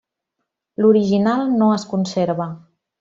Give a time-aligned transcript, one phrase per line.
[0.85, 2.49] L'original no es conserva.